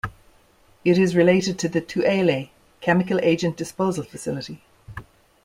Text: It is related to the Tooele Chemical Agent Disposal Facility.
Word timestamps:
It 0.83 0.97
is 0.97 1.15
related 1.15 1.59
to 1.59 1.69
the 1.69 1.79
Tooele 1.79 2.49
Chemical 2.81 3.19
Agent 3.21 3.55
Disposal 3.55 4.03
Facility. 4.03 4.63